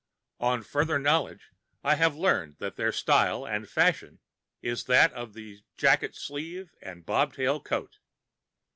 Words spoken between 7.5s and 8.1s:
coat.